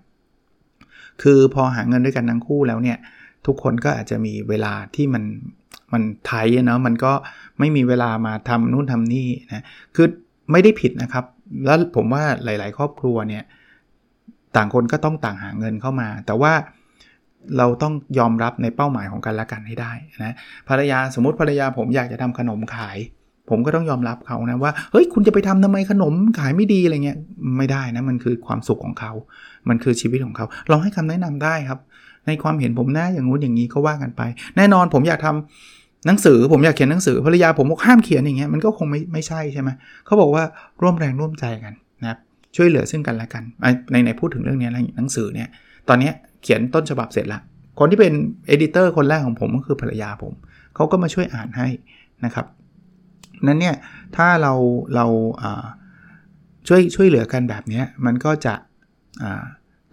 [1.23, 2.99] คือพอหาเงินด้วยกันทั้งคู่แล้วเนี่ย
[3.47, 5.23] ทุกคนก็อาจจะมีเวลาที่มัน
[5.93, 7.13] มันไทยเนาะมันก็
[7.59, 9.65] ไม่มีเวลามาทำนู่นทำนี่นะ
[9.97, 10.07] คือ
[10.53, 11.25] ไม่ได้ผิดนะครับ
[11.67, 13.45] แล้วผมว่าหลาย ๆ ครอบครัวเนี่ย
[14.57, 16.53] ต่างคนก็ต้องต่างหาเงินเข้ามา แต่ว่า
[17.59, 19.93] เราต้องยอมรับในเป้าหมายของกันและกันให้ได้
[20.25, 20.35] นะ
[20.69, 22.99] ภรรยาสมมติภรรยาผมอยากจะทำขนมขาย
[23.51, 27.19] ผมก็ต้องยอมรับเขานะว่าเฮ้ยคุณจะไปทำทำไมขนมขายไม่ดีอะไรเงี้ย
[27.59, 29.13] ไม่ได้นะมันคือความสุขของเขา
[29.69, 31.81] มันคือชีวิตของเขาลองให้คำแนะนำได้ครับ
[32.27, 34.23] ในความเห็นผมนะอย่างงู้นอย่างนี้ก็ว่ากันไป
[34.57, 39.71] แน่นอนผมอยากทำหนังสือผมอยากเขียนหนังสือภรรยาผมบอกห้ามเขียนอย่างเงี้ยมันก็คงไม่ไม่ใช่ใช่ไหม
[40.07, 40.43] เขาบอกว่า
[40.83, 42.19] ร่วมแรงร่วมใจกันนะครับ
[42.57, 43.43] ช่วยเหลือซึ่งกันและกัน
[43.93, 45.49] ในในพูดถึงเรื่องนี้หนังสือเนี่ย
[45.89, 46.11] ตอนนี้
[46.43, 47.41] เขียนต้นฉบับเสร็จละ
[47.79, 48.13] คนที่เป็น
[48.47, 50.33] เอดิเตอร์คนแรกของผมก็คือภรรยาผม
[50.75, 51.69] เขาก็มาช่วยอ่านให้
[52.25, 52.47] นะครับ
[53.47, 53.77] นั้นเนี่ย
[54.17, 54.53] ถ้าเรา
[54.95, 55.07] เรา
[56.69, 58.55] ช่วยช่วยเหลือกันแบบนี้มันก็จะ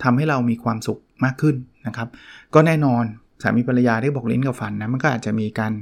[0.03, 1.55] ทำให้เรามีความสุขมากขึ้น
[1.87, 2.07] นะครับ
[2.53, 3.03] ก็แน่นอน
[3.43, 5.73] สามีภรรยาที่บอกลิ้นกับฟันนะมันก็อาจจะมีการ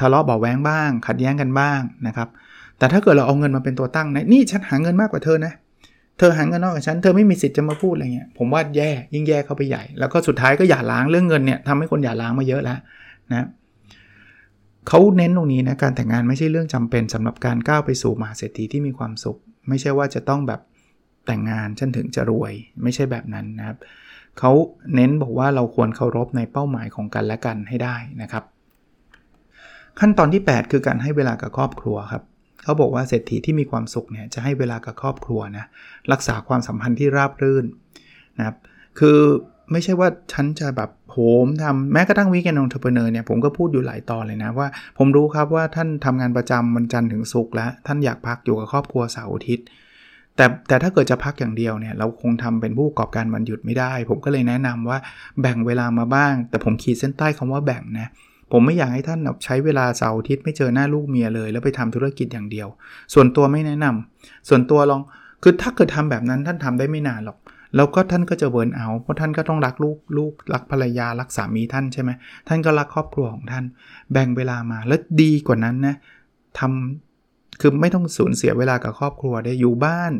[0.00, 2.28] ทะเลาะเบาแวงบ้าง ขัดแย้งกันบ้างนะครับ
[2.78, 5.52] แต่ถ้าเกิดเราเอาเงินมาเป็นตัวตั้งนะนี่ฉันหาเงินมากกว่าเธอนะ
[6.18, 12.78] เธอหาเงินนอกจากฉันเธอไม่มีสิทธิ์จะมาพูดอะไรเงี้ยผมว่าแย่ยิ่งแย่เข้าไปใหญ่ แล้วก็สุดท้ายก็อย่าล้างเรื่องเงินเนี่ยทำให้คนอย่าล้างมาเยอะแล้ว
[13.30, 13.46] นะ
[14.88, 20.60] เขาเน้นตรงนี้นะการแต่งงานไม่ใช่เรื่องจำเป็นสำหรับการก้าวไปสู่มหาเศรษฐีที่มีความสุข ไม่ใช่ว่าจะต้องแบบ
[21.26, 23.76] แต่งงานฉันถึงจะรวย ไม่ใช่แบบนั้นนะครับ
[24.38, 24.52] เขา
[24.94, 28.44] เน้นบอกว่าเราควรเคารพในเป้าหมายของกันและกันให้ได้นะครับ
[30.00, 32.22] ขั้นตอนที่ 8 คือการให้เวลากับครอบครัวครับ
[32.62, 35.64] เขาบอกว่าเศรษฐีที่มีความสุขเนี่ยจะให้เวลากับครอบครัวนะ
[36.12, 37.64] รักษาความสัมพันธ์ที่ราบรื่น
[38.38, 38.56] นะครับ
[38.98, 39.18] คือ
[39.72, 44.68] ไม่ใช่ว่าฉันจะแบบโหมทำแม้กระทั่ง weekend entrepreneur เนี่ยผมก็พูดอยู่หลายตอนเลยนะว่า
[44.98, 49.66] ผมรู้ครับว่าท่านทำงานประจำวันจันทร์ถึงศุกร์แล้ว ท่านอยากพักอยู่กับครอบครัวเสาร์อาทิตย์
[50.36, 54.98] แต่แต่ถ้าเกิดจะพักอย่างเดียวเนี่ยเราคงทำเป็นผู้ประกอบการวันหยุดไม่ได้ ผมก็เลยแนะนำว่า
[55.40, 58.08] แบ่งเวลามาบ้าง แต่ผมขีดเส้นใต้คำว่าแบ่งนะ
[58.52, 62.68] ผมไม่อยากให้ท่านใช้เวลาเสาร์อาทิตย์ไม่เจอหน้าลูกเมียเลย แล้วไปทำธุรกิจอย่างเดียว
[63.14, 65.02] ส่วนตัวไม่แนะนำส่วนตัวลอง
[65.42, 67.38] คือถ้าเกิดทำแบบนั้นท่านทำได้ไม่นานหรอก
[67.76, 72.10] แล้วก็ท่านก็จะเวิร์นเอาเพราะท่านก็ต้องรักลูกลูกรักภรรยารักสามีท่านใช่ไหม
[72.48, 73.64] ท่านก็รักครอบครัวของท่าน
[74.12, 75.96] แบ่งเวลามาแล้วดีกว่านั้นนะ
[76.58, 77.05] ทำ
[77.60, 80.12] คือไม่ต้องสูญเสียเวลากับครอบครัวได้อยู่บ้าน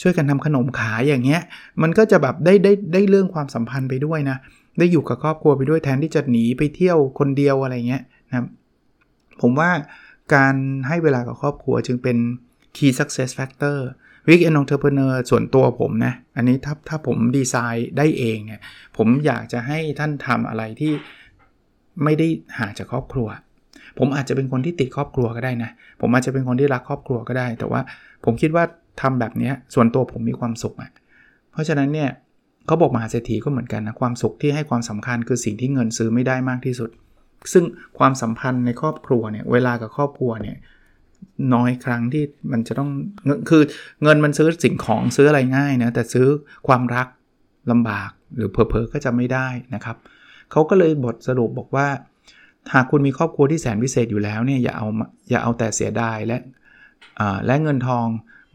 [0.00, 1.42] ช่วยกันทำขนมขายอย่างเงี้ย
[1.82, 4.36] มันก็จะแบบได้ได้ได้เรื่องความสัมพันธ์ไปด้วยนะ
[4.78, 8.46] ได้อยู่กับครอบครัวไปด้วยแทนที่จะหนีไปเที่ยวคนเดียวอะไรเงี้ยนะครับ
[9.40, 9.70] ผมว่า
[10.34, 10.54] การ
[10.88, 12.16] ให้เวลากับครอบครัวจึงเป็น
[12.76, 13.78] key success factor
[14.28, 18.60] weekend entrepreneur ส่วนตัวผมนะ อันนี้ถ้าถ้าผมดีไซน์ได้เองเนี่ย
[18.96, 20.92] ผมอยากจะให้ท่านทำอะไรที่
[22.04, 23.28] ไม่ได้ห่างจากครอบครัว
[23.98, 27.80] ผมอาจจะเป็นคนที่ติดครอบครัวก็ได้นะ ผมอาจจะเป็นคนที่รักครอบครัวก็ได้ แต่ว่า
[28.24, 28.64] ผมคิดว่า
[29.00, 30.90] ทำแบบนี้ส่วนตัวผมมีความสุขอะ
[31.52, 32.10] เพราะฉะนั้นเนี่ย
[32.66, 36.90] เขาบอกมหาเศรษฐีก็เหมือนกันนะความสุขที่ให้ความสำคัญคือสิ่งที่เงินซื้อไม่ได้มากที่สุด
[37.52, 37.64] ซึ่ง
[37.98, 40.56] ความสัมพันธ์ในครอบครัวเนี่ยเวลากับครอบครัวเนี่ย
[41.54, 42.90] น้อยครั้งที่มันจะต้อง
[43.50, 43.62] คือ
[44.02, 46.26] เงินมันซื้อสิ่งของซื้ออะไรง่ายนะแต่ซื้อ
[46.68, 47.06] ความรัก
[47.70, 49.96] ลำบากหรือเพอเพอก็จะไม่ได้นะครับ
[50.50, 51.86] เขาก็เลยบทสรุปบอกว่า
[52.72, 54.86] หากคุณมีครอบครัวที่แสนพิเศษอยู่แล้วเนี่ยอย่าเอา
[55.30, 56.38] อย่าเอาแต่เสียดายและ
[57.46, 58.06] และเงินทอง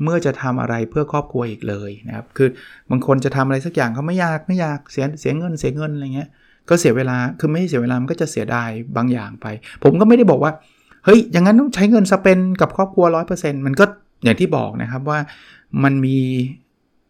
[0.04, 2.50] เมื่อจะทำอะไรเพื่อครอบครัวอีกเลยนะครับ คือ
[2.92, 6.30] บางคนจะทำอะไรสักอย่างเขาไม่อยากไม่อยากเสียเสียเงินเสียเงินอะไรเงี้ย
[6.70, 9.46] ก็เสียเวลา คือไม่เสียเวลา มันก็จะเสียดายบางอย่างไป
[9.84, 10.52] ผมก็ไม่ได้บอกว่า
[11.06, 13.86] เฮ้ย อย่างนั้นต้องใช้เงินสเปนกับครอบครัว 100%มันก็
[14.24, 15.20] อย่างที่บอกนะครับว่า
[15.84, 16.18] มันมี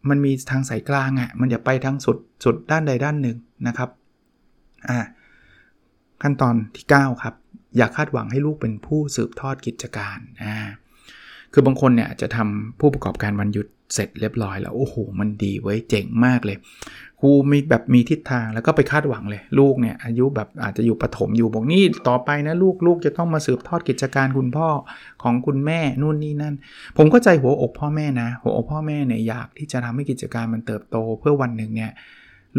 [0.08, 3.36] มันมีทางสายกลางอะ่ะ มันอย่าไปทางสุดสุดด้านใดด้านหนึ่ง
[3.66, 3.88] นะครับ
[4.88, 4.98] อ่า
[6.22, 7.34] ขั้นตอนที่ 9 ครับ
[7.76, 10.56] อย่าคาดหวังให้ลูกเป็นผู้สืบทอดกิจการอ่า
[11.52, 16.56] คือบางคนเนี่ยจะทำผู้ประกอบการวันหยุดเสร็จเรียบร้อยแล้ว โอ้โห มันดีไว้เจ๋งมากเลย
[17.20, 24.68] ครูมีแบบมีทิศทางแล้วก็ไปคาดหวังเลย ลูกเนี่ยอายุแบบอาจจะอยู่ประถมอยู่บอกนี่ต่อไปนะลูกลูกจะต้องมาสืบทอดกิจการคุณพ่อ
[25.22, 26.54] ของคุณแม่นู่นนี่นั่น
[26.96, 31.92] ผมก็ใจหัวอกพ่อแม่นะ หัวอกพ่อแม่เนี่ยอยากที่จะทำให้กิจการมันเติบโต เพื่อวันหนึ่งเนี่ย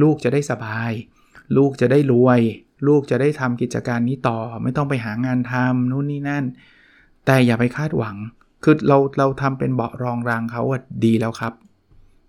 [0.02, 0.92] ลูกจะได้สบาย
[1.58, 2.40] ลูกจะได้รวย
[2.88, 6.46] ลูกจะได้ทำกิจการนี้ต่อ ไม่ต้องไปหางานทำนู่นนี่นั่น
[7.26, 8.16] แต่อย่าไปคาดหวัง
[8.64, 11.54] คือเราเราทำเป็นเบาะรองรางเขาอะดีแล้วครับ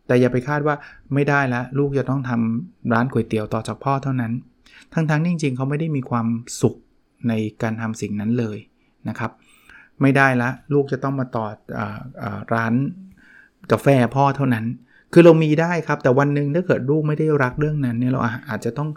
[0.06, 0.74] แต่อย่าไปคาดว่า
[1.14, 4.32] ไม่ได้แล้วลูกจะต้องทำร้านก๋วยเตี๋ยวต่อจากพ่อเท่านั้น
[4.94, 6.26] ทั้งๆทจริงๆเขาไม่ได้มีความ
[6.60, 6.74] สุข
[7.28, 8.58] ในการทำสิ่งนั้นเลย
[9.08, 9.30] นะครับ
[10.02, 11.46] ไม่ได้ละลูกจะต้องมาต่อ
[11.78, 11.80] อ
[12.36, 12.72] อร้าน
[13.72, 13.86] กาแฟ
[14.16, 14.64] พ่อเท่านั้น
[15.12, 18.88] คือเรามีได้ครับ แต่วันหนึ่งถ้าเกิดลูกไม่ได้รักเรื่องนั้นเนี่ยเราอาจจะต้อง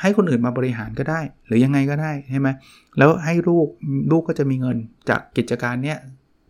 [0.00, 2.48] ให้คนอื่นมาบริหารก็ได้ หรือยังไงก็ได้ใช่ไหม
[2.98, 3.68] แล้วให้ลูก
[4.10, 4.76] ลูกก็จะมีเงิน
[5.08, 5.98] จากกิจการเนี้ย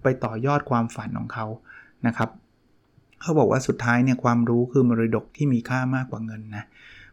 [0.02, 1.46] ไปต่อยอดความฝันของเขา
[2.06, 2.30] นะครับ
[3.20, 6.64] เขาบอกว่าสุดท้ายเนี่ยความรู้คือมรดกที่มีค่ามากกว่าเงินนะ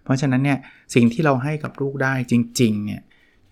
[0.03, 0.59] เพราะฉะนั้นเนี่ย
[0.95, 3.01] สิ่งที่เราให้กับลูกได้จริงๆเนี่ย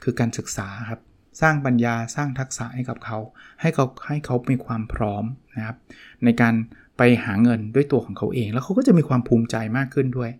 [0.03, 1.01] คือการศึกษาครับ
[1.41, 3.17] สร้างปัญญาสร้างทักษะให้กับเขา
[3.61, 5.23] ให้เขาให้เขามีความพร้อม
[5.57, 5.77] นะครับ
[6.23, 6.53] ในการ
[6.97, 10.31] ไปหาเงินด้วยตัวของเขาเอง แล้วเขาก็จะมีความภูมิใจมากขึ้นด้วย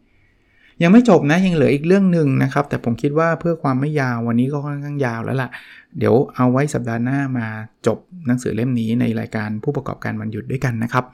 [0.81, 5.49] ยังไม่จบนะยังเหลืออีกเรื่องหนึ่งนะครับ แต่ผมคิดว่าเพื่อความไม่ยาววันนี้ก็ค่อนข้างยาวแล้วล่ะ
[5.97, 7.47] เดี๋ยวเอาไว้สัปดาห์หน้ามา
[7.87, 11.05] จบหนังสือเล่มนี้ในรายการผู้ประกอบการวันหยุดด้วยกันนะครับ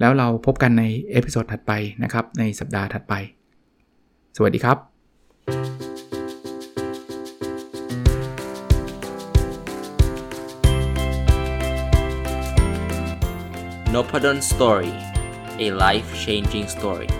[0.00, 3.14] แล้วเราพบกันใน episode ถัดไปนะครับ ในสัปดาห์ถัดไป
[4.36, 4.78] สวัสดีครับ
[13.94, 14.92] n o p a d o n Story
[15.64, 17.10] a life changing story